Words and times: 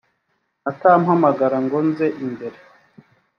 atampamagara 0.71 1.57
ngo 1.63 1.77
nze 1.87 2.07
imbere 2.23 2.57